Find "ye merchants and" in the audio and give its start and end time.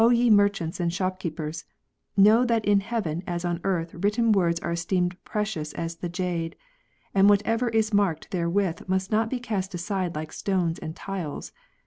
0.11-0.91